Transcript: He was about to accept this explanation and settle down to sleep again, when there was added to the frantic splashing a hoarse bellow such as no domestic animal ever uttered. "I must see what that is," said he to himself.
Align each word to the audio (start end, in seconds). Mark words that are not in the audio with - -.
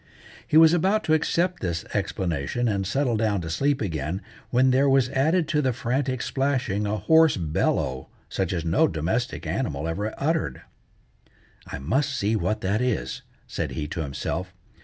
He 0.47 0.57
was 0.57 0.73
about 0.73 1.03
to 1.03 1.13
accept 1.13 1.61
this 1.61 1.85
explanation 1.93 2.67
and 2.67 2.87
settle 2.87 3.17
down 3.17 3.41
to 3.41 3.51
sleep 3.51 3.81
again, 3.81 4.23
when 4.49 4.71
there 4.71 4.89
was 4.89 5.09
added 5.09 5.47
to 5.49 5.61
the 5.61 5.73
frantic 5.73 6.23
splashing 6.23 6.87
a 6.87 6.97
hoarse 6.97 7.37
bellow 7.37 8.09
such 8.27 8.51
as 8.51 8.65
no 8.65 8.87
domestic 8.87 9.45
animal 9.45 9.87
ever 9.87 10.11
uttered. 10.17 10.63
"I 11.67 11.77
must 11.77 12.15
see 12.17 12.35
what 12.35 12.61
that 12.61 12.81
is," 12.81 13.21
said 13.45 13.73
he 13.73 13.87
to 13.89 13.99
himself. 14.01 14.55